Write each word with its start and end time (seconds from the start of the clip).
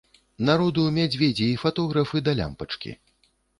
Народу 0.47 0.85
мядзведзі 0.95 1.45
і 1.51 1.59
фатографы 1.65 2.25
да 2.31 2.37
лямпачкі. 2.43 2.99